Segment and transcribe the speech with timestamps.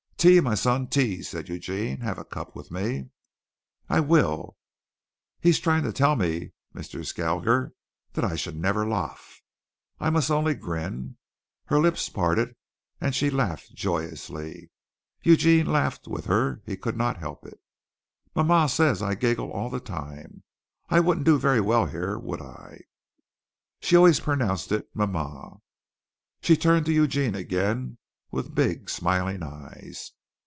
[0.21, 2.01] "Tea, my son, tea!" said Eugene.
[2.01, 3.09] "Have a cup with me?"
[3.89, 4.55] "I will."
[5.39, 7.03] "He's trying to tell me, Mr.
[7.03, 7.73] Skalger,
[8.13, 9.41] that I should never laaf.
[9.99, 11.17] I must only grin."
[11.65, 12.55] Her lips parted
[12.99, 14.69] and she laughed joyously.
[15.23, 16.61] Eugene laughed with her.
[16.67, 17.59] He could not help it.
[18.35, 20.43] "Ma ma´ says I giggle all the time.
[20.87, 22.81] I wouldn't do very well here, would I?"
[23.79, 25.61] She always pronounced it "ma ma´."
[26.43, 27.97] She turned to Eugene again
[28.33, 30.13] with big smiling eyes.